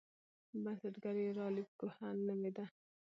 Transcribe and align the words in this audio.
بنسټګر 0.63 1.15
یې 1.23 1.29
رالف 1.39 1.69
کوهن 1.79 2.15
نومیده. 2.27 2.65